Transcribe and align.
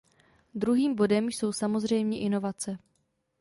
Druhým 0.55 0.95
bodem 0.95 1.27
jsou 1.27 1.53
samozřejmě 1.53 2.19
inovace. 2.19 2.77